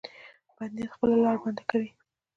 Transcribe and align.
بد 0.55 0.71
نیت 0.75 0.91
خپله 0.95 1.15
لار 1.23 1.37
بنده 1.41 1.63
کوي. 1.69 1.89